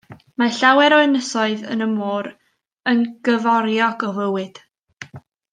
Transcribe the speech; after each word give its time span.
Mae 0.41 0.53
llawer 0.59 0.95
o 0.95 1.01
ynysoedd 1.07 1.61
yn 1.75 1.85
y 1.87 1.89
môr 1.91 2.31
yn 2.93 3.05
gyforiog 3.29 4.07
o 4.09 4.13
fywyd. 4.21 4.63